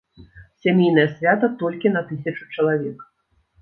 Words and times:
Сямейнае 0.63 1.05
свята, 1.13 1.53
толькі 1.61 1.95
на 1.97 2.05
тысячу 2.11 2.53
чалавек. 2.55 3.11